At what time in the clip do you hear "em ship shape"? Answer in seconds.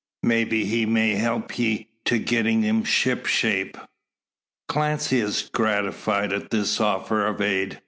2.65-3.77